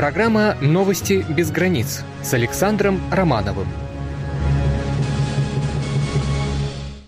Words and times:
Программа 0.00 0.56
«Новости 0.62 1.26
без 1.28 1.50
границ» 1.50 2.04
с 2.22 2.32
Александром 2.32 3.02
Романовым. 3.12 3.68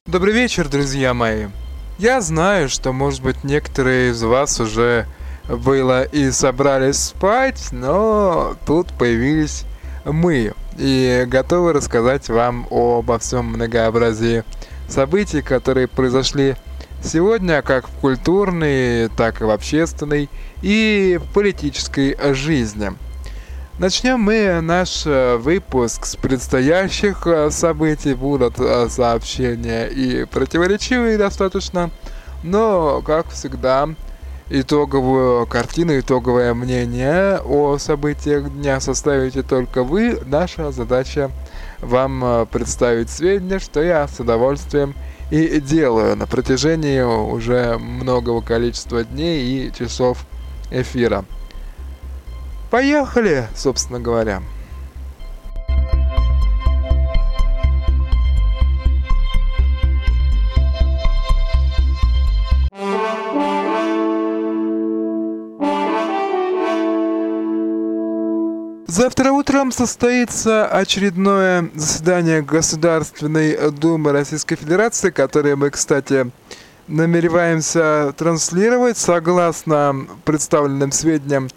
Добрый 0.04 0.34
вечер, 0.34 0.68
друзья 0.68 1.14
мои. 1.14 1.46
Я 1.96 2.20
знаю, 2.20 2.68
что, 2.68 2.92
может 2.92 3.22
быть, 3.22 3.44
некоторые 3.44 4.10
из 4.10 4.22
вас 4.22 4.60
уже 4.60 5.06
было 5.48 6.02
и 6.02 6.30
собрались 6.32 6.98
спать, 6.98 7.68
но 7.72 8.56
тут 8.66 8.88
появились 8.98 9.64
мы 10.04 10.52
и 10.76 11.24
готовы 11.26 11.72
рассказать 11.72 12.28
вам 12.28 12.66
обо 12.70 13.18
всем 13.18 13.46
многообразии 13.46 14.44
событий, 14.86 15.40
которые 15.40 15.88
произошли 15.88 16.56
сегодня 17.02 17.62
как 17.62 17.88
в 17.88 17.92
культурной, 18.00 19.08
так 19.08 19.40
и 19.40 19.44
в 19.44 19.50
общественной 19.50 20.28
и 20.62 21.18
политической 21.34 22.16
жизни. 22.34 22.92
Начнем 23.78 24.20
мы 24.20 24.60
наш 24.60 25.06
э, 25.06 25.36
выпуск 25.38 26.04
с 26.04 26.14
предстоящих 26.14 27.26
э, 27.26 27.50
событий. 27.50 28.14
Будут 28.14 28.60
э, 28.60 28.88
сообщения 28.88 29.86
и 29.86 30.24
противоречивые 30.24 31.16
достаточно, 31.16 31.90
но, 32.42 33.00
как 33.00 33.30
всегда, 33.30 33.88
итоговую 34.50 35.46
картину, 35.46 35.98
итоговое 35.98 36.52
мнение 36.54 37.38
о 37.38 37.78
событиях 37.78 38.52
дня 38.52 38.78
составите 38.78 39.42
только 39.42 39.82
вы. 39.82 40.20
Наша 40.26 40.70
задача 40.70 41.30
вам 41.80 42.46
представить 42.52 43.10
сведения, 43.10 43.58
что 43.58 43.82
я 43.82 44.06
с 44.06 44.20
удовольствием 44.20 44.94
и 45.32 45.60
делаю 45.60 46.14
на 46.14 46.26
протяжении 46.26 47.00
уже 47.00 47.78
многого 47.78 48.42
количества 48.42 49.02
дней 49.02 49.40
и 49.68 49.72
часов 49.72 50.26
эфира. 50.70 51.24
Поехали, 52.70 53.46
собственно 53.56 53.98
говоря. 53.98 54.42
Завтра 68.92 69.32
утром 69.32 69.72
состоится 69.72 70.66
очередное 70.66 71.70
заседание 71.74 72.42
Государственной 72.42 73.70
Думы 73.70 74.12
Российской 74.12 74.56
Федерации, 74.56 75.08
которое 75.08 75.56
мы, 75.56 75.70
кстати, 75.70 76.30
намереваемся 76.88 78.12
транслировать. 78.18 78.98
Согласно 78.98 80.06
представленным 80.26 80.92
сведениям, 80.92 81.48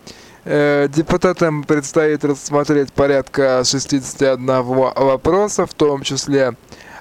э, 0.45 0.88
депутатам 0.88 1.66
предстоит 1.66 2.23
рассмотреть 2.23 2.94
порядка 2.94 3.63
61 3.66 4.63
вопроса, 4.63 5.66
в 5.66 5.73
том 5.73 6.03
числе 6.03 6.56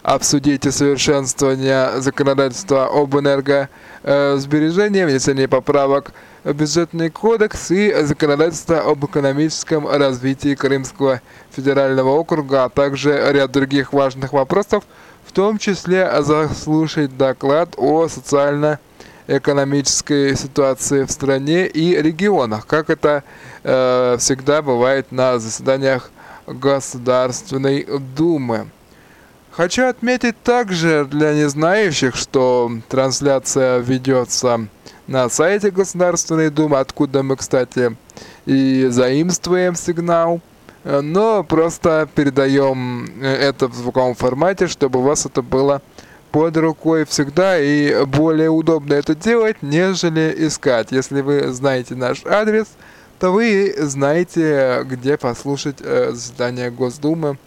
обсудить 0.05 0.65
усовершенствование 0.67 2.01
законодательства 2.01 2.85
об 2.85 3.17
энергосбережении, 3.17 5.03
внесение 5.03 5.49
поправок 5.49 6.13
бюджетный 6.45 7.09
кодекс 7.09 7.71
и 7.71 7.91
законодательство 8.03 8.83
об 8.83 9.03
экономическом 9.07 9.89
развитии 9.89 10.55
Крымского 10.55 11.23
федерального 11.51 12.11
округа, 12.11 12.65
а 12.65 12.69
также 12.69 13.33
ряд 13.33 13.51
других 13.51 13.95
важных 13.95 14.35
вопросов, 14.35 14.85
в 15.25 15.33
том 15.33 15.57
числе 15.57 16.23
заслушать 16.23 17.17
доклад 17.17 17.71
о 17.79 18.07
социально-экономической 18.09 20.37
ситуации 20.37 21.05
в 21.05 21.11
стране 21.11 21.67
и 21.67 21.97
регионах, 21.97 22.67
как 22.67 22.91
это 22.91 23.25
э, 23.63 24.19
всегда 24.21 24.61
бывает 24.61 25.13
на 25.13 25.39
заседаниях 25.39 26.11
Государственной 26.47 27.87
Думы. 28.15 28.67
Хочу 29.57 29.87
отметить 29.87 30.35
также 30.43 31.05
для 31.09 31.33
незнающих, 31.33 32.17
что 32.17 32.73
трансляция 32.89 33.79
ведется 33.79 34.67
на 35.07 35.29
сайте 35.29 35.71
Государственной 35.71 36.51
Думы, 36.51 36.81
откуда 36.81 37.23
мы, 37.23 37.37
кстати, 37.37 37.97
и 38.47 38.89
заимствуем 38.91 39.77
сигнал, 39.77 40.41
но 40.83 41.45
просто 41.45 42.09
передаем 42.13 43.07
это 43.23 43.69
в 43.69 43.75
звуковом 43.75 44.17
формате, 44.17 44.67
чтобы 44.67 44.99
у 44.99 45.03
вас 45.03 45.25
это 45.25 45.41
было 45.41 45.83
под 46.33 46.57
рукой 46.57 47.05
всегда 47.05 47.61
и 47.61 48.05
более 48.07 48.51
удобно 48.51 48.95
это 48.95 49.15
делать, 49.15 49.59
нежели 49.63 50.35
искать. 50.37 50.91
Если 50.91 51.21
вы 51.21 51.53
знаете 51.53 51.95
наш 51.95 52.27
адрес, 52.27 52.67
то 53.21 53.31
вы 53.31 53.73
знаете, 53.79 54.83
где 54.85 55.17
послушать 55.17 55.77
э, 55.81 56.11
заседание 56.11 56.73
Госдумы 56.73 57.39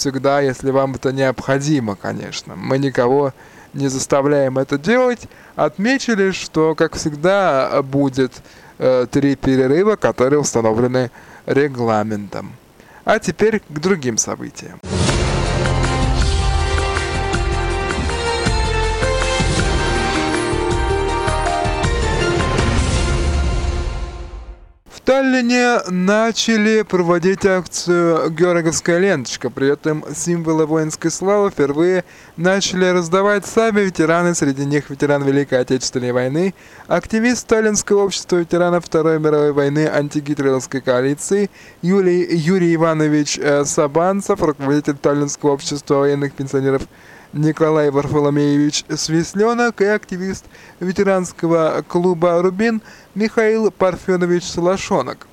всегда, 0.00 0.40
если 0.40 0.70
вам 0.70 0.94
это 0.94 1.12
необходимо, 1.12 1.94
конечно. 1.94 2.56
Мы 2.56 2.78
никого 2.78 3.32
не 3.74 3.88
заставляем 3.88 4.58
это 4.58 4.78
делать. 4.78 5.28
Отметили, 5.56 6.30
что, 6.32 6.74
как 6.74 6.96
всегда, 6.96 7.82
будет 7.82 8.32
э, 8.78 9.06
три 9.10 9.36
перерыва, 9.36 9.96
которые 9.96 10.40
установлены 10.40 11.10
регламентом. 11.46 12.52
А 13.04 13.18
теперь 13.18 13.60
к 13.60 13.78
другим 13.78 14.16
событиям. 14.16 14.80
Таллине 25.04 25.78
начали 25.88 26.82
проводить 26.82 27.46
акцию 27.46 28.30
«Георгиевская 28.30 28.98
ленточка». 28.98 29.48
При 29.48 29.72
этом 29.72 30.04
символы 30.14 30.66
воинской 30.66 31.10
славы 31.10 31.50
впервые 31.50 32.04
начали 32.36 32.84
раздавать 32.84 33.46
сами 33.46 33.80
ветераны, 33.80 34.34
среди 34.34 34.66
них 34.66 34.90
ветеран 34.90 35.24
Великой 35.24 35.60
Отечественной 35.60 36.12
войны, 36.12 36.54
активист 36.86 37.40
Сталинского 37.40 38.04
общества 38.04 38.36
ветеранов 38.36 38.84
Второй 38.84 39.18
мировой 39.18 39.52
войны 39.52 39.88
антигитлеровской 39.88 40.82
коалиции 40.82 41.50
Юлий, 41.80 42.36
Юрий 42.36 42.74
Иванович 42.74 43.38
э, 43.38 43.64
Сабанцев, 43.64 44.42
руководитель 44.42 44.96
Таллинского 44.96 45.52
общества 45.52 45.94
военных 45.96 46.34
пенсионеров 46.34 46.82
Николай 47.32 47.90
Варфоломеевич 47.90 48.84
Свисленок 48.96 49.80
и 49.80 49.84
активист 49.84 50.46
ветеранского 50.80 51.84
клуба 51.86 52.42
«Рубин» 52.42 52.82
Михаил 53.14 53.70
Парфенович 53.70 54.44
Солошонок. 54.44 55.28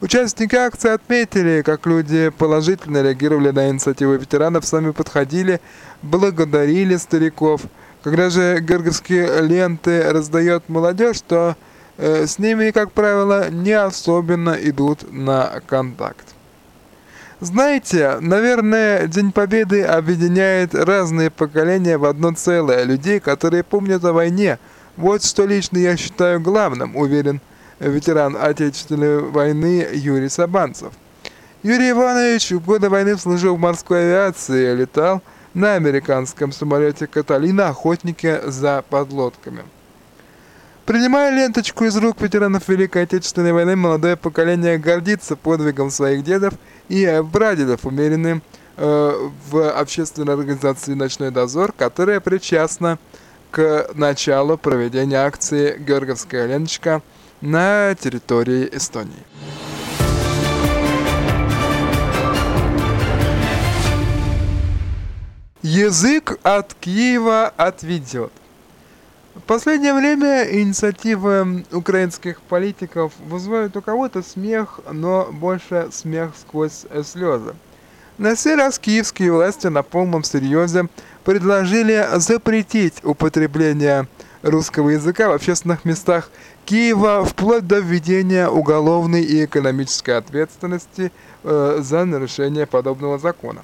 Участники 0.00 0.54
акции 0.54 0.90
отметили, 0.90 1.62
как 1.62 1.84
люди 1.86 2.28
положительно 2.28 3.02
реагировали 3.02 3.50
на 3.50 3.70
инициативу 3.70 4.12
ветеранов, 4.12 4.64
сами 4.64 4.92
подходили, 4.92 5.60
благодарили 6.02 6.94
стариков. 6.96 7.62
Когда 8.04 8.30
же 8.30 8.60
георгиевские 8.60 9.40
ленты 9.40 10.12
раздает 10.12 10.68
молодежь, 10.68 11.22
то 11.22 11.56
э, 11.96 12.26
с 12.26 12.38
ними, 12.38 12.70
как 12.70 12.92
правило, 12.92 13.50
не 13.50 13.72
особенно 13.72 14.50
идут 14.50 15.10
на 15.10 15.60
контакт. 15.66 16.35
Знаете, 17.40 18.16
наверное, 18.20 19.06
День 19.06 19.30
Победы 19.30 19.82
объединяет 19.82 20.74
разные 20.74 21.30
поколения 21.30 21.98
в 21.98 22.06
одно 22.06 22.32
целое, 22.32 22.84
людей, 22.84 23.20
которые 23.20 23.62
помнят 23.62 24.02
о 24.06 24.14
войне. 24.14 24.58
Вот 24.96 25.22
что 25.22 25.44
лично 25.44 25.76
я 25.76 25.98
считаю 25.98 26.40
главным, 26.40 26.96
уверен 26.96 27.42
ветеран 27.78 28.38
Отечественной 28.40 29.18
войны 29.18 29.86
Юрий 29.92 30.30
Сабанцев. 30.30 30.94
Юрий 31.62 31.90
Иванович 31.90 32.52
в 32.52 32.64
годы 32.64 32.88
войны 32.88 33.18
служил 33.18 33.56
в 33.56 33.60
морской 33.60 34.04
авиации, 34.04 34.74
летал 34.74 35.20
на 35.52 35.74
американском 35.74 36.52
самолете 36.52 37.06
«Каталина» 37.06 37.68
охотники 37.68 38.40
за 38.46 38.82
подлодками. 38.88 39.62
Принимая 40.86 41.32
ленточку 41.34 41.84
из 41.84 41.96
рук 41.96 42.20
ветеранов 42.20 42.68
Великой 42.68 43.02
Отечественной 43.02 43.52
войны, 43.52 43.74
молодое 43.74 44.16
поколение 44.16 44.78
гордится 44.78 45.34
подвигом 45.34 45.90
своих 45.90 46.22
дедов 46.22 46.54
и 46.88 47.24
прадедов, 47.32 47.84
умеренным 47.84 48.40
э, 48.76 49.30
в 49.50 49.70
общественной 49.72 50.34
организации 50.34 50.94
«Ночной 50.94 51.32
дозор», 51.32 51.72
которая 51.72 52.20
причастна 52.20 53.00
к 53.50 53.88
началу 53.94 54.56
проведения 54.56 55.16
акции 55.16 55.76
«Георгиевская 55.76 56.46
ленточка» 56.46 57.02
на 57.40 57.92
территории 57.96 58.68
Эстонии. 58.70 59.24
Язык 65.62 66.38
от 66.44 66.74
Киева 66.74 67.48
отведет. 67.56 68.30
В 69.36 69.42
последнее 69.42 69.92
время 69.92 70.44
инициативы 70.50 71.62
украинских 71.70 72.40
политиков 72.40 73.12
вызывают 73.18 73.76
у 73.76 73.82
кого-то 73.82 74.22
смех, 74.22 74.80
но 74.90 75.28
больше 75.30 75.88
смех 75.92 76.30
сквозь 76.40 76.86
слезы. 77.04 77.54
На 78.16 78.34
сей 78.34 78.54
раз 78.54 78.78
киевские 78.78 79.30
власти 79.30 79.66
на 79.66 79.82
полном 79.82 80.24
серьезе 80.24 80.88
предложили 81.22 82.08
запретить 82.14 83.04
употребление 83.04 84.08
русского 84.40 84.88
языка 84.88 85.28
в 85.28 85.32
общественных 85.32 85.84
местах 85.84 86.30
Киева 86.64 87.22
вплоть 87.26 87.66
до 87.66 87.80
введения 87.80 88.48
уголовной 88.48 89.22
и 89.22 89.44
экономической 89.44 90.16
ответственности 90.16 91.12
э, 91.44 91.78
за 91.82 92.06
нарушение 92.06 92.64
подобного 92.64 93.18
закона. 93.18 93.62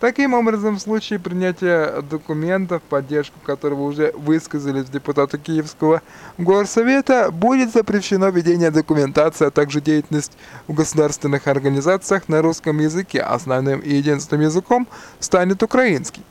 Таким 0.00 0.32
образом, 0.34 0.76
в 0.76 0.80
случае 0.80 1.18
принятия 1.18 2.02
документа, 2.02 2.78
в 2.78 2.82
поддержку 2.82 3.40
которого 3.44 3.82
уже 3.82 4.12
высказались 4.16 4.84
депутаты 4.84 5.38
Киевского 5.38 6.02
горсовета, 6.38 7.32
будет 7.32 7.72
запрещено 7.72 8.28
ведение 8.28 8.70
документации, 8.70 9.46
а 9.46 9.50
также 9.50 9.80
деятельность 9.80 10.38
в 10.68 10.74
государственных 10.74 11.48
организациях 11.48 12.28
на 12.28 12.42
русском 12.42 12.78
языке. 12.78 13.20
Основным 13.20 13.80
и 13.80 13.92
единственным 13.92 14.42
языком 14.42 14.86
станет 15.18 15.64
украинский. 15.64 16.22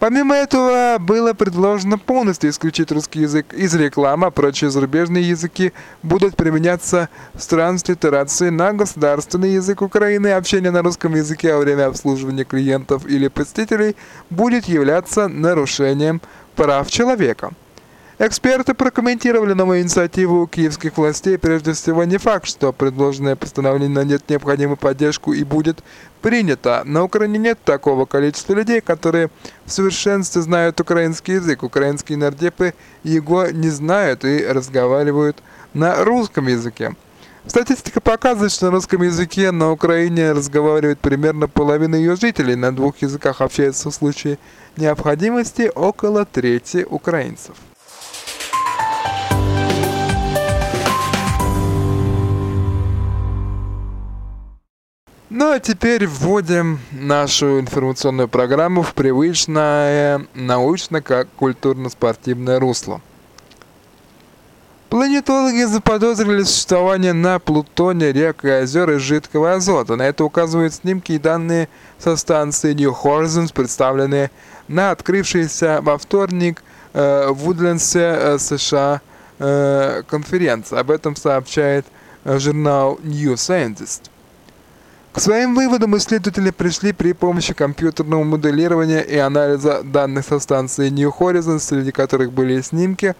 Помимо 0.00 0.34
этого, 0.34 0.96
было 0.98 1.34
предложено 1.34 1.98
полностью 1.98 2.48
исключить 2.48 2.90
русский 2.90 3.20
язык 3.20 3.52
из 3.52 3.74
рекламы, 3.74 4.28
а 4.28 4.30
прочие 4.30 4.70
зарубежные 4.70 5.28
языки 5.28 5.74
будут 6.02 6.36
применяться 6.36 7.10
с 7.38 7.46
транслитерацией 7.46 8.50
на 8.50 8.72
государственный 8.72 9.52
язык 9.52 9.82
Украины. 9.82 10.28
Общение 10.28 10.70
на 10.70 10.80
русском 10.80 11.14
языке 11.14 11.52
во 11.52 11.60
время 11.60 11.86
обслуживания 11.86 12.44
клиентов 12.44 13.04
или 13.06 13.28
посетителей 13.28 13.94
будет 14.30 14.64
являться 14.64 15.28
нарушением 15.28 16.22
прав 16.56 16.90
человека. 16.90 17.50
Эксперты 18.22 18.74
прокомментировали 18.74 19.54
новую 19.54 19.80
инициативу 19.80 20.46
киевских 20.46 20.98
властей. 20.98 21.38
Прежде 21.38 21.72
всего, 21.72 22.04
не 22.04 22.18
факт, 22.18 22.46
что 22.46 22.70
предложенное 22.70 23.34
постановление 23.34 23.88
найдет 23.88 24.28
необходимую 24.28 24.76
поддержку 24.76 25.32
и 25.32 25.42
будет 25.42 25.82
принято. 26.20 26.82
На 26.84 27.02
Украине 27.02 27.38
нет 27.38 27.58
такого 27.64 28.04
количества 28.04 28.52
людей, 28.52 28.82
которые 28.82 29.30
в 29.64 29.72
совершенстве 29.72 30.42
знают 30.42 30.78
украинский 30.78 31.36
язык. 31.36 31.62
Украинские 31.62 32.18
нардепы 32.18 32.74
его 33.04 33.46
не 33.46 33.70
знают 33.70 34.22
и 34.26 34.44
разговаривают 34.46 35.38
на 35.72 36.04
русском 36.04 36.46
языке. 36.46 36.94
Статистика 37.46 38.02
показывает, 38.02 38.52
что 38.52 38.66
на 38.66 38.72
русском 38.72 39.00
языке 39.00 39.50
на 39.50 39.72
Украине 39.72 40.32
разговаривает 40.32 40.98
примерно 40.98 41.48
половина 41.48 41.94
ее 41.94 42.16
жителей. 42.16 42.54
На 42.54 42.76
двух 42.76 42.98
языках 42.98 43.40
общается 43.40 43.88
в 43.88 43.94
случае 43.94 44.36
необходимости 44.76 45.72
около 45.74 46.26
трети 46.26 46.86
украинцев. 46.86 47.54
Ну 55.30 55.52
а 55.52 55.60
теперь 55.60 56.06
вводим 56.08 56.80
нашу 56.90 57.60
информационную 57.60 58.26
программу 58.26 58.82
в 58.82 58.94
привычное 58.94 60.26
научно-культурно-спортивное 60.34 62.58
русло. 62.58 63.00
Планетологи 64.88 65.62
заподозрили 65.66 66.42
существование 66.42 67.12
на 67.12 67.38
Плутоне 67.38 68.10
рек 68.10 68.44
и 68.44 68.48
озер 68.48 68.90
из 68.90 69.02
жидкого 69.02 69.52
азота. 69.52 69.94
На 69.94 70.02
это 70.02 70.24
указывают 70.24 70.74
снимки 70.74 71.12
и 71.12 71.18
данные 71.18 71.68
со 72.00 72.16
станции 72.16 72.74
New 72.74 72.90
Horizons, 72.90 73.54
представленные 73.54 74.32
на 74.66 74.90
открывшейся 74.90 75.78
во 75.80 75.96
вторник 75.96 76.64
э, 76.92 77.28
в 77.28 77.34
Вудлендсе, 77.34 78.00
э, 78.00 78.36
США, 78.40 79.00
э, 79.38 80.02
конференции. 80.08 80.76
Об 80.76 80.90
этом 80.90 81.14
сообщает 81.14 81.86
журнал 82.24 82.98
New 83.04 83.34
Scientist. 83.34 84.09
К 85.12 85.18
своим 85.18 85.56
выводам 85.56 85.96
исследователи 85.96 86.50
пришли 86.50 86.92
при 86.92 87.12
помощи 87.12 87.52
компьютерного 87.52 88.22
моделирования 88.22 89.00
и 89.00 89.16
анализа 89.16 89.82
данных 89.82 90.24
со 90.24 90.38
станции 90.38 90.88
New 90.88 91.12
Horizons, 91.18 91.58
среди 91.58 91.90
которых 91.90 92.32
были 92.32 92.60
снимки. 92.60 93.16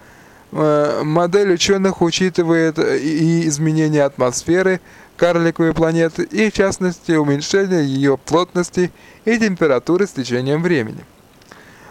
Э, 0.53 1.03
модель 1.03 1.53
ученых 1.53 2.01
учитывает 2.01 2.79
и 2.79 3.49
изменения 3.49 4.05
атмосферы 4.05 4.81
карликовой 5.17 5.75
планеты, 5.75 6.23
и 6.23 6.49
в 6.49 6.55
частности 6.55 7.13
уменьшение 7.13 7.85
ее 7.85 8.17
плотности 8.17 8.93
и 9.25 9.37
температуры 9.37 10.07
с 10.07 10.11
течением 10.11 10.63
времени. 10.63 11.05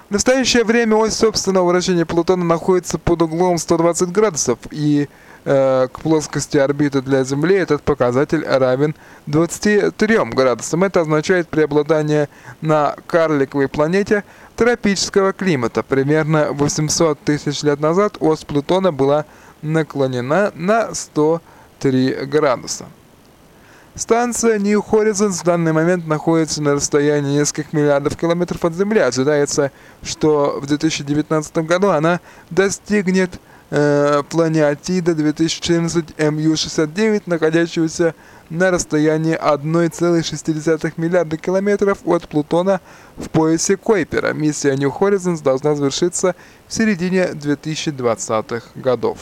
В 0.08 0.14
настоящее 0.14 0.64
время 0.64 0.96
ось 0.96 1.14
собственного 1.14 1.68
вращения 1.68 2.06
Плутона 2.06 2.46
находится 2.46 2.98
под 2.98 3.22
углом 3.22 3.58
120 3.58 4.10
градусов, 4.12 4.60
и 4.72 5.10
к 5.44 5.92
плоскости 6.04 6.58
орбиты 6.58 7.02
для 7.02 7.24
Земли 7.24 7.56
этот 7.56 7.82
показатель 7.82 8.46
равен 8.46 8.96
23 9.28 10.18
градусам. 10.26 10.84
Это 10.84 11.02
означает 11.02 11.48
преобладание 11.48 12.30
на 12.62 12.96
карликовой 13.08 13.68
планете 13.68 14.24
тропического 14.56 15.34
климата. 15.34 15.84
Примерно 15.84 16.52
800 16.52 17.20
тысяч 17.20 17.64
лет 17.64 17.80
назад 17.80 18.18
ось 18.20 18.44
Плутона 18.44 18.92
была 18.92 19.26
наклонена 19.62 20.52
на 20.56 20.94
103 20.94 22.26
градуса. 22.26 22.86
Станция 23.96 24.60
New 24.60 24.82
Horizons 24.82 25.42
в 25.42 25.44
данный 25.44 25.74
момент 25.74 26.08
находится 26.08 26.62
на 26.62 26.76
расстоянии 26.76 27.40
нескольких 27.40 27.74
миллиардов 27.74 28.16
километров 28.16 28.64
от 28.64 28.74
Земли. 28.74 29.00
Ожидается, 29.00 29.72
что 30.04 30.60
в 30.62 30.68
2019 30.68 31.58
году 31.60 31.90
она 31.90 32.22
достигнет 32.50 33.42
э, 33.70 34.24
планетида 34.30 35.16
2014 35.16 36.18
МЮ-69, 36.18 37.24
находящегося 37.26 38.16
на 38.50 38.72
расстоянии 38.72 39.38
1,6 39.38 40.94
миллиарда 40.98 41.38
километров 41.38 42.00
от 42.06 42.28
Плутона 42.28 42.82
в 43.18 43.30
поясе 43.30 43.78
Койпера. 43.78 44.34
Миссия 44.34 44.76
New 44.76 44.92
Horizons 44.98 45.44
должна 45.44 45.76
завершиться 45.76 46.36
в 46.68 46.74
середине 46.74 47.30
2020-х 47.34 48.68
годов. 48.76 49.20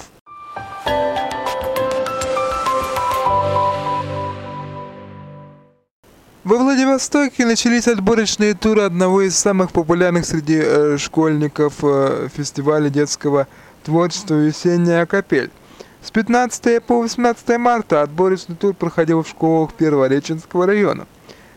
Во 6.47 6.57
Владивостоке 6.59 7.45
начались 7.45 7.89
отборочные 7.89 8.53
туры 8.53 8.83
одного 8.83 9.21
из 9.21 9.37
самых 9.37 9.73
популярных 9.73 10.25
среди 10.25 10.57
э, 10.57 10.97
школьников 10.97 11.73
э, 11.83 12.29
фестиваля 12.33 12.89
детского 12.89 13.47
творчества 13.87 14.35
«Весенняя 14.35 15.05
капель». 15.05 15.49
С 16.03 16.11
15 16.11 16.83
по 16.83 16.99
18 16.99 17.57
марта 17.57 18.01
отборочный 18.01 18.57
тур 18.57 18.73
проходил 18.73 19.23
в 19.23 19.29
школах 19.29 19.73
Первореченского 19.73 20.65
района. 20.65 21.07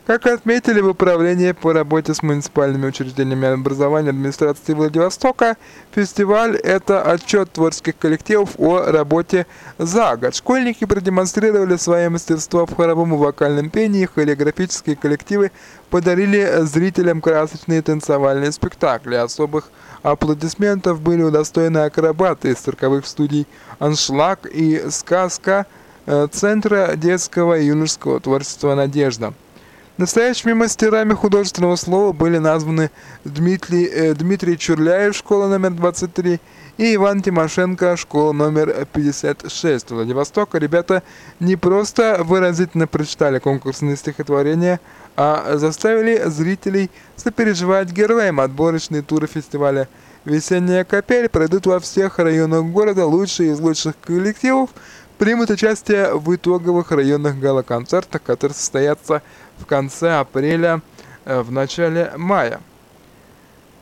Как 0.07 0.27
отметили 0.27 0.81
в 0.81 0.89
Управлении 0.89 1.51
по 1.53 1.73
работе 1.73 2.15
с 2.15 2.23
муниципальными 2.23 2.87
учреждениями 2.87 3.49
образования 3.49 4.11
администрации 4.11 4.75
Владивостока, 4.75 5.57
фестиваль– 5.93 6.57
это 6.65 7.03
отчет 7.03 7.53
творческих 7.53 7.99
коллективов 7.99 8.51
о 8.59 8.91
работе 8.93 9.47
за 9.79 10.17
год. 10.17 10.35
Школьники 10.37 10.85
продемонстрировали 10.85 11.77
свое 11.77 12.09
мастерство 12.11 12.65
в 12.65 12.77
хоровом 12.77 13.15
и 13.15 13.19
вокальном 13.19 13.71
пении, 13.71 14.09
хореографические 14.13 14.95
коллективы 14.95 15.51
подарили 15.91 16.61
зрителям 16.63 17.21
красочные 17.21 17.83
танцевальные 17.83 18.53
спектакли. 18.53 19.17
Особых 19.17 19.71
аплодисментов 20.03 21.01
были 21.01 21.23
удостоены 21.23 21.79
акробаты 21.79 22.51
из 22.51 22.59
цирковых 22.59 23.07
студий 23.07 23.47
«Аншлаг» 23.79 24.47
и 24.47 24.91
«Сказка» 24.91 25.67
э, 26.07 26.27
Центра 26.31 26.97
детского 26.97 27.59
и 27.59 27.67
юношеского 27.67 28.21
творчества 28.21 28.75
«Надежда». 28.75 29.35
Настоящими 30.01 30.55
мастерами 30.55 31.13
художественного 31.13 31.77
слова 31.77 32.13
были 32.13 32.39
названы 32.39 32.91
Дмитрий, 33.25 33.85
э, 33.85 34.15
Дмитрий 34.15 34.57
Чурляев, 34.57 35.15
школа 35.15 35.47
номер 35.49 35.73
23, 35.73 36.41
и 36.79 36.95
Иван 36.95 37.21
Тимошенко, 37.21 37.99
школа 37.99 38.33
номер 38.33 38.87
56 38.91 39.91
Владивостока. 39.91 40.57
Ребята 40.57 41.03
не 41.39 41.57
просто 41.57 42.23
выразительно 42.25 42.87
прочитали 42.87 43.39
конкурсные 43.39 43.97
стихотворения, 43.97 44.81
а 45.17 45.57
заставили 45.57 46.23
зрителей 46.29 46.91
сопереживать 47.17 47.93
героям. 47.93 48.41
Отборочные 48.41 49.03
туры 49.03 49.27
фестиваля 49.27 49.89
«Весенняя 50.25 50.85
капель» 50.85 51.29
пройдут 51.29 51.67
во 51.67 51.81
всех 51.81 52.19
районах 52.19 52.65
города. 52.67 53.07
Лучшие 53.07 53.53
из 53.53 53.61
лучших 53.61 53.95
коллективов 54.01 54.71
примут 55.19 55.51
участие 55.51 56.15
в 56.15 56.35
итоговых 56.35 56.91
районных 56.93 57.39
гала-концертах, 57.39 58.23
которые 58.23 58.55
состоятся 58.55 59.23
в 59.59 59.67
конце 59.67 60.19
апреля, 60.19 60.81
э, 61.25 61.41
в 61.43 61.53
начале 61.53 62.13
мая. 62.17 62.61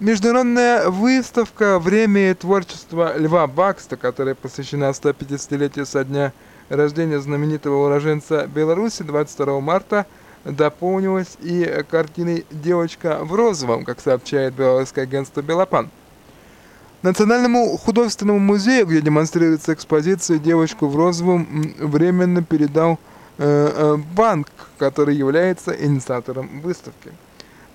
Международная 0.01 0.91
выставка 0.91 1.81
«Время 1.81 2.31
и 2.31 2.35
творчество 2.35 3.19
Льва 3.19 3.49
Бакста», 3.49 3.97
которая 3.97 4.37
посвящена 4.37 4.91
150-летию 4.91 5.87
со 5.87 6.05
дня 6.05 6.33
рождения 6.69 7.19
знаменитого 7.19 7.87
уроженца 7.87 8.47
Беларуси 8.47 9.03
22 9.03 9.59
марта, 9.61 10.07
дополнилась 10.49 11.37
и 11.41 11.85
картиной 11.91 12.47
«Девочка 12.51 13.19
в 13.23 13.35
розовом», 13.35 13.85
как 13.85 14.01
сообщает 14.01 14.55
белорусское 14.55 15.05
агентство 15.05 15.41
«Белопан». 15.43 15.91
Национальному 17.03 17.77
художественному 17.77 18.41
музею, 18.41 18.87
где 18.87 19.01
демонстрируется 19.01 19.73
экспозиция 19.73 20.39
«Девочку 20.39 20.89
в 20.89 20.97
розовом», 20.97 21.75
временно 21.79 22.43
передал 22.43 22.99
Э, 23.41 23.71
э, 23.73 23.97
банк, 24.17 24.49
который 24.79 25.15
является 25.15 25.71
инициатором 25.71 26.61
выставки. 26.61 27.13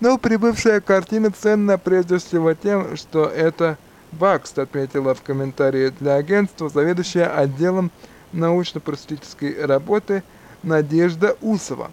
Но 0.01 0.17
прибывшая 0.17 0.81
картина 0.81 1.31
ценна 1.31 1.77
прежде 1.77 2.17
всего 2.17 2.53
тем, 2.53 2.97
что 2.97 3.27
это 3.27 3.77
Бакст, 4.11 4.59
отметила 4.59 5.15
в 5.15 5.21
комментарии 5.21 5.93
для 6.01 6.15
агентства 6.15 6.67
заведующая 6.67 7.33
отделом 7.33 7.91
научно-просветительской 8.33 9.65
работы 9.65 10.21
Надежда 10.63 11.37
Усова. 11.39 11.91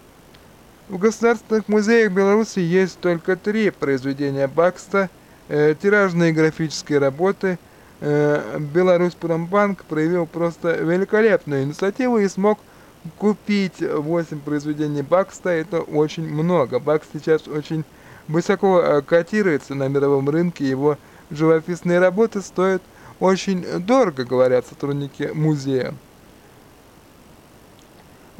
В 0.91 0.97
государственных 0.97 1.69
музеях 1.69 2.11
Беларуси 2.11 2.59
есть 2.59 2.99
только 2.99 3.37
три 3.37 3.69
произведения 3.69 4.45
Бакста, 4.49 5.09
э, 5.47 5.73
тиражные 5.81 6.33
графические 6.33 6.99
работы. 6.99 7.57
Э, 8.01 8.59
Беларусь 8.59 9.13
Промбанк 9.13 9.85
проявил 9.85 10.25
просто 10.25 10.73
великолепную 10.73 11.63
инициативу 11.63 12.17
и 12.17 12.27
смог 12.27 12.59
купить 13.17 13.79
8 13.79 14.41
произведений 14.41 15.01
Бакста. 15.01 15.51
Это 15.51 15.79
очень 15.79 16.27
много. 16.27 16.79
Бакс 16.79 17.07
сейчас 17.13 17.47
очень 17.47 17.85
высоко 18.27 18.81
э, 18.81 19.01
котируется 19.01 19.75
на 19.75 19.87
мировом 19.87 20.29
рынке, 20.29 20.67
его 20.67 20.97
живописные 21.29 21.99
работы 21.99 22.41
стоят 22.41 22.81
очень 23.21 23.63
дорого, 23.79 24.25
говорят 24.25 24.67
сотрудники 24.67 25.31
музея. 25.33 25.93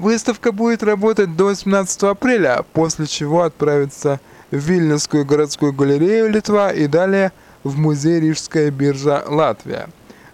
Выставка 0.01 0.51
будет 0.51 0.81
работать 0.81 1.35
до 1.35 1.45
18 1.45 2.01
апреля, 2.05 2.65
после 2.73 3.05
чего 3.05 3.43
отправится 3.43 4.19
в 4.49 4.55
Вильнюсскую 4.55 5.25
городскую 5.25 5.73
галерею 5.73 6.27
Литва 6.27 6.71
и 6.71 6.87
далее 6.87 7.31
в 7.63 7.77
музей 7.77 8.19
Рижская 8.19 8.71
биржа 8.71 9.23
Латвия. 9.27 9.89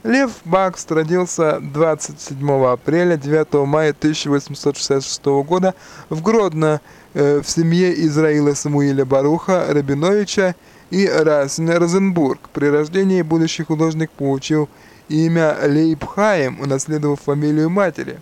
Лев 0.05 0.31
Бакс 0.45 0.86
родился 0.89 1.59
27 1.59 2.50
апреля 2.63 3.17
9 3.17 3.67
мая 3.67 3.89
1866 3.89 5.25
года 5.45 5.75
в 6.07 6.21
Гродно 6.21 6.79
э, 7.13 7.41
в 7.41 7.50
семье 7.50 7.93
Израиля 8.05 8.55
Самуиля 8.55 9.03
Баруха 9.03 9.65
Рабиновича 9.67 10.55
и 10.91 11.05
Расин 11.09 11.69
Розенбург. 11.71 12.39
При 12.53 12.67
рождении 12.67 13.21
будущий 13.21 13.63
художник 13.63 14.12
получил 14.12 14.69
имя 15.09 15.57
Лейбхайм, 15.62 16.62
унаследовав 16.62 17.19
фамилию 17.19 17.69
матери. 17.69 18.21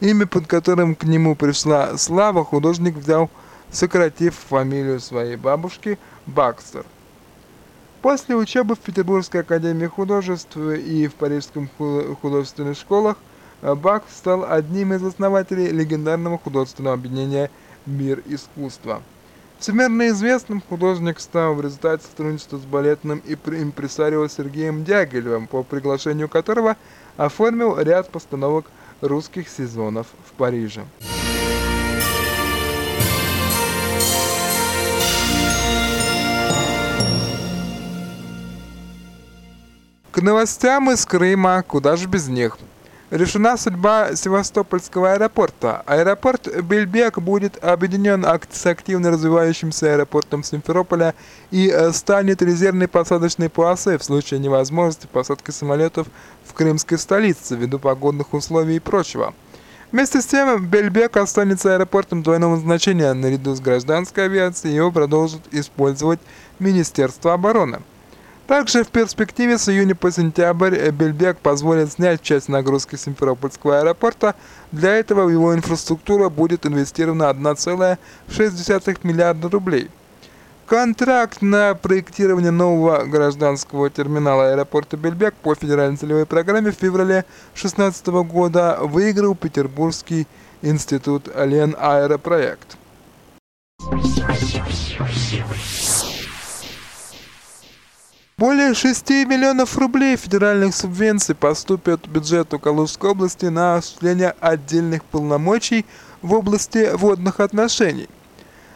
Имя, 0.00 0.26
под 0.26 0.46
которым 0.46 0.94
к 0.94 1.02
нему 1.02 1.34
пришла 1.34 1.96
слава, 1.96 2.44
художник 2.44 2.94
взял, 2.96 3.30
сократив 3.72 4.36
фамилию 4.36 5.00
своей 5.00 5.34
бабушки 5.34 5.98
Бакстер. 6.26 6.84
После 8.00 8.36
учебы 8.36 8.76
в 8.76 8.78
Петербургской 8.78 9.40
академии 9.40 9.86
художеств 9.86 10.56
и 10.56 11.08
в 11.08 11.14
Парижском 11.14 11.68
художественных 12.22 12.78
школах 12.78 13.16
Бак 13.60 14.04
стал 14.08 14.48
одним 14.48 14.94
из 14.94 15.02
основателей 15.02 15.72
легендарного 15.72 16.38
художественного 16.38 16.94
объединения 16.94 17.50
«Мир 17.86 18.22
искусства». 18.26 19.02
Всемирно 19.58 20.10
известным 20.10 20.62
художник 20.62 21.18
стал 21.18 21.54
в 21.54 21.60
результате 21.60 22.04
сотрудничества 22.04 22.58
с 22.58 22.60
балетным 22.60 23.20
импресарио 23.26 24.28
Сергеем 24.28 24.84
Дягилевым, 24.84 25.48
по 25.48 25.64
приглашению 25.64 26.28
которого 26.28 26.76
оформил 27.16 27.76
ряд 27.80 28.08
постановок 28.10 28.66
русских 29.00 29.48
сезонов 29.48 30.06
в 30.26 30.32
Париже. 30.32 30.84
К 40.10 40.20
новостям 40.20 40.90
из 40.90 41.06
Крыма, 41.06 41.62
куда 41.62 41.96
же 41.96 42.08
без 42.08 42.26
них. 42.28 42.58
Решена 43.10 43.56
судьба 43.56 44.14
Севастопольского 44.14 45.14
аэропорта. 45.14 45.82
Аэропорт 45.86 46.46
Бельбек 46.62 47.18
будет 47.18 47.56
объединен 47.64 48.26
с 48.50 48.66
активно 48.66 49.10
развивающимся 49.10 49.94
аэропортом 49.94 50.44
Симферополя 50.44 51.14
и 51.50 51.70
э, 51.70 51.92
станет 51.92 52.42
резервной 52.42 52.86
посадочной 52.86 53.48
полосой 53.48 53.96
в 53.96 54.04
случае 54.04 54.40
невозможности 54.40 55.08
посадки 55.10 55.52
самолетов 55.52 56.06
в 56.44 56.52
крымской 56.52 56.98
столице 56.98 57.56
ввиду 57.56 57.78
погодных 57.78 58.34
условий 58.34 58.76
и 58.76 58.80
прочего. 58.80 59.32
Вместе 59.90 60.20
с 60.20 60.26
тем, 60.26 60.66
Бельбек 60.66 61.16
останется 61.16 61.72
аэропортом 61.72 62.22
двойного 62.22 62.58
значения 62.58 63.14
наряду 63.14 63.54
с 63.54 63.60
гражданской 63.60 64.26
авиацией, 64.26 64.76
его 64.76 64.92
продолжит 64.92 65.40
использовать 65.50 66.20
Министерство 66.58 67.32
обороны. 67.32 67.80
Также 68.48 68.82
в 68.82 68.88
перспективе 68.88 69.58
с 69.58 69.68
июня 69.68 69.94
по 69.94 70.10
сентябрь 70.10 70.90
Бельбек 70.90 71.38
позволит 71.38 71.92
снять 71.92 72.22
часть 72.22 72.48
нагрузки 72.48 72.96
Симферопольского 72.96 73.80
аэропорта. 73.80 74.34
Для 74.72 74.94
этого 74.94 75.26
в 75.26 75.28
его 75.28 75.54
инфраструктуру 75.54 76.30
будет 76.30 76.64
инвестировано 76.64 77.24
1,6 77.24 79.00
миллиарда 79.02 79.50
рублей. 79.50 79.90
Контракт 80.64 81.42
на 81.42 81.74
проектирование 81.74 82.50
нового 82.50 83.04
гражданского 83.04 83.90
терминала 83.90 84.52
аэропорта 84.52 84.96
Бельбек 84.96 85.34
по 85.34 85.54
федеральной 85.54 85.98
целевой 85.98 86.24
программе 86.24 86.70
в 86.70 86.74
феврале 86.74 87.26
2016 87.52 88.06
года 88.06 88.78
выиграл 88.80 89.34
Петербургский 89.34 90.26
институт 90.62 91.28
Лен 91.36 91.76
Аэропроект. 91.78 92.78
Более 98.38 98.72
6 98.72 99.10
миллионов 99.26 99.76
рублей 99.76 100.14
федеральных 100.14 100.72
субвенций 100.72 101.34
поступят 101.34 102.06
в 102.06 102.08
бюджету 102.12 102.60
Калужской 102.60 103.10
области 103.10 103.46
на 103.46 103.74
осуществление 103.74 104.32
отдельных 104.38 105.02
полномочий 105.02 105.84
в 106.22 106.32
области 106.34 106.94
водных 106.94 107.40
отношений. 107.40 108.08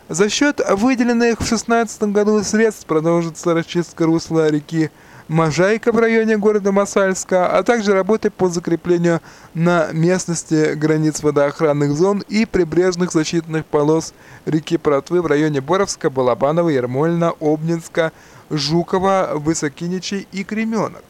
За 0.09 0.28
счет 0.28 0.61
выделенных 0.69 1.35
в 1.35 1.47
2016 1.47 2.02
году 2.11 2.42
средств 2.42 2.87
продолжится 2.87 3.54
расчистка 3.54 4.04
русла 4.04 4.49
реки 4.49 4.90
Можайка 5.33 5.93
в 5.93 5.99
районе 5.99 6.37
города 6.37 6.73
Масальска, 6.73 7.47
а 7.47 7.62
также 7.62 7.95
работы 7.95 8.31
по 8.31 8.51
закреплению 8.51 9.23
на 9.55 9.91
местности 9.91 10.75
границ 10.75 11.23
водоохранных 11.23 11.93
зон 11.93 12.23
и 12.29 12.45
прибрежных 12.45 13.12
защитных 13.12 13.65
полос 13.65 14.12
реки 14.45 14.77
Протвы 14.77 15.23
в 15.23 15.27
районе 15.27 15.62
Боровска, 15.62 16.11
Балабанова, 16.11 16.69
Ермольна, 16.69 17.33
Обнинска, 17.41 18.12
Жукова, 18.51 19.31
Высокиничей 19.37 20.29
и 20.33 20.45
Кременок. 20.45 21.03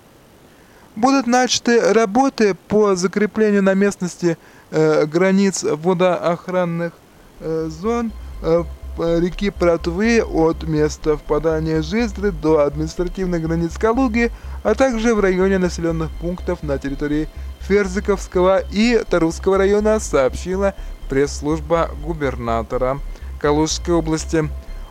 Будут 0.95 1.27
начаты 1.27 1.93
работы 1.93 2.55
по 2.69 2.95
закреплению 2.95 3.65
на 3.65 3.75
местности 3.75 4.39
э, 4.71 5.05
границ 5.07 5.65
водоохранных 5.65 6.93
э, 7.41 7.69
зон 7.73 8.13
э, 8.43 8.63
реки 8.99 9.51
Протвы 9.51 10.23
от 10.23 10.65
места 10.65 11.17
впадания 11.17 11.83
Жиздры 11.83 12.33
до 12.33 12.61
административных 12.61 13.43
границ 13.43 13.77
Калуги, 13.79 14.31
а 14.63 14.75
также 14.75 15.15
в 15.15 15.21
районе 15.21 15.59
населенных 15.59 16.11
пунктов 16.21 16.63
на 16.63 16.79
территории 16.79 17.29
Ферзиковского 17.61 18.61
и 18.71 19.03
Тарусского 19.09 19.59
района, 19.59 20.01
сообщила 20.01 20.75
пресс-служба 21.09 21.91
губернатора 22.05 22.99
Калужской 23.41 23.95
области. 23.95 24.49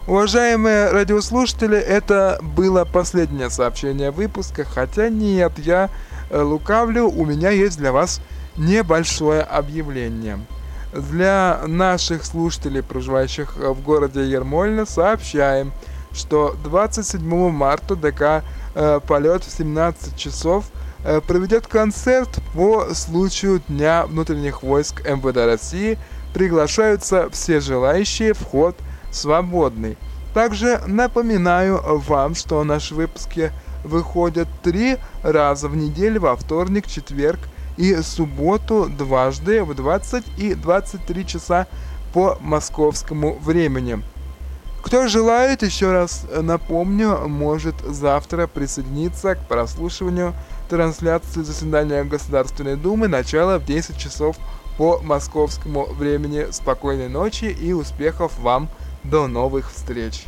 Уважаемые 0.07 0.89
радиослушатели, 0.89 1.77
это 1.77 2.39
было 2.41 2.85
последнее 2.85 3.49
сообщение 3.49 4.11
выпуска, 4.11 4.63
хотя 4.63 5.09
нет, 5.09 5.53
я 5.57 5.89
э, 6.29 6.41
лукавлю, 6.41 7.07
у 7.07 7.25
меня 7.25 7.51
есть 7.51 7.77
для 7.77 7.91
вас 7.91 8.19
небольшое 8.57 9.41
объявление. 9.41 10.39
Для 10.93 11.61
наших 11.67 12.25
слушателей, 12.25 12.83
проживающих 12.83 13.55
в 13.55 13.81
городе 13.81 14.29
Ермольно, 14.29 14.85
сообщаем, 14.85 15.71
что 16.11 16.55
27 16.63 17.49
марта 17.49 17.95
ДК 17.95 18.43
э, 18.75 18.99
«Полет» 19.07 19.43
в 19.43 19.51
17 19.51 20.17
часов 20.17 20.65
э, 21.05 21.21
проведет 21.21 21.67
концерт 21.67 22.39
по 22.53 22.93
случаю 22.93 23.61
Дня 23.69 24.05
внутренних 24.05 24.63
войск 24.63 25.01
МВД 25.07 25.37
России. 25.37 25.97
Приглашаются 26.33 27.29
все 27.29 27.61
желающие, 27.61 28.33
вход– 28.33 28.75
свободный. 29.11 29.97
Также 30.33 30.81
напоминаю 30.87 31.81
вам, 31.83 32.35
что 32.35 32.63
наши 32.63 32.95
выпуски 32.95 33.51
выходят 33.83 34.47
три 34.63 34.97
раза 35.23 35.67
в 35.67 35.75
неделю 35.75 36.21
во 36.21 36.35
вторник, 36.35 36.87
четверг 36.87 37.39
и 37.81 37.99
субботу 38.03 38.85
дважды 38.85 39.63
в 39.63 39.73
20 39.73 40.23
и 40.37 40.53
23 40.53 41.25
часа 41.25 41.65
по 42.13 42.37
московскому 42.39 43.39
времени. 43.39 44.03
Кто 44.83 45.07
желает, 45.07 45.63
еще 45.63 45.91
раз 45.91 46.27
напомню, 46.31 47.27
может 47.27 47.75
завтра 47.81 48.45
присоединиться 48.45 49.33
к 49.33 49.47
прослушиванию 49.47 50.35
трансляции 50.69 51.41
заседания 51.41 52.03
Государственной 52.03 52.75
Думы. 52.75 53.07
Начало 53.07 53.57
в 53.57 53.65
10 53.65 53.97
часов 53.97 54.37
по 54.77 54.99
московскому 55.01 55.85
времени. 55.85 56.51
Спокойной 56.51 57.09
ночи 57.09 57.45
и 57.45 57.73
успехов 57.73 58.37
вам! 58.37 58.69
До 59.03 59.25
новых 59.25 59.71
встреч! 59.71 60.27